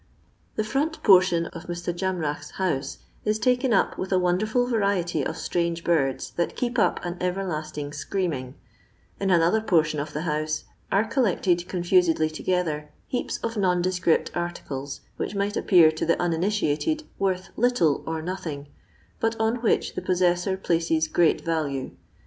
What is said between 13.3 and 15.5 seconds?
of nondescript articles, which